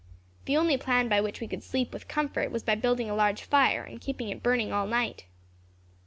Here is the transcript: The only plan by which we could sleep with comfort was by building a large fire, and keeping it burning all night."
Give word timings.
The 0.45 0.57
only 0.57 0.77
plan 0.77 1.09
by 1.09 1.21
which 1.21 1.39
we 1.39 1.47
could 1.47 1.61
sleep 1.61 1.93
with 1.93 2.07
comfort 2.07 2.49
was 2.49 2.63
by 2.63 2.73
building 2.73 3.07
a 3.07 3.13
large 3.13 3.43
fire, 3.43 3.83
and 3.83 4.01
keeping 4.01 4.29
it 4.29 4.41
burning 4.41 4.73
all 4.73 4.87
night." 4.87 5.25